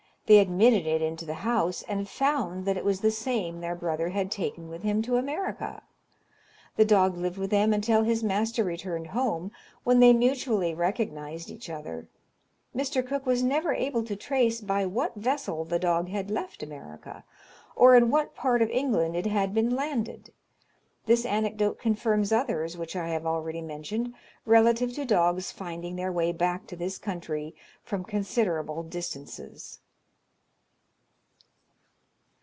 [0.27, 4.07] They admitted it into the house, and found that it was the same their brother
[4.07, 5.83] had taken with him to America.
[6.77, 9.51] The dog lived with them until his master returned home,
[9.83, 12.07] when they mutually recognised each other.
[12.73, 13.05] Mr.
[13.05, 17.25] Cook was never able to trace by what vessel the dog had left America,
[17.75, 20.31] or in what part of England it had been landed.
[21.07, 24.13] This anecdote confirms others which I have already mentioned
[24.45, 29.79] relative to dogs finding their way back to this country from considerable distances.